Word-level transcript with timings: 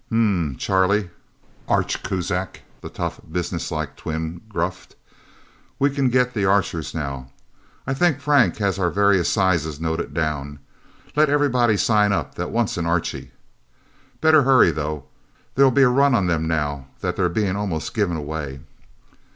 "Umhmm, 0.11 0.57
Charlie," 0.57 1.11
Art 1.69 1.95
Kuzak, 2.03 2.61
the 2.81 2.89
tough, 2.89 3.21
business 3.31 3.69
like 3.69 3.95
twin, 3.95 4.41
gruffed. 4.49 4.95
"We 5.77 5.91
can 5.91 6.09
get 6.09 6.33
the 6.33 6.43
Archers, 6.43 6.95
now. 6.95 7.29
I 7.85 7.93
think 7.93 8.19
Frank 8.19 8.57
has 8.57 8.79
our 8.79 8.89
various 8.89 9.29
sizes 9.29 9.79
noted 9.79 10.11
down. 10.11 10.57
Let 11.15 11.29
everybody 11.29 11.77
sign 11.77 12.11
up 12.11 12.33
that 12.33 12.49
wants 12.49 12.77
an 12.77 12.87
Archie. 12.87 13.29
Better 14.21 14.41
hurry, 14.41 14.71
though 14.71 15.03
there'll 15.53 15.69
be 15.69 15.83
a 15.83 15.87
run 15.89 16.15
on 16.15 16.25
them 16.25 16.47
now 16.47 16.87
that 17.01 17.15
they're 17.15 17.29
being 17.29 17.55
almost 17.55 17.93
given 17.93 18.17
away... 18.17 18.59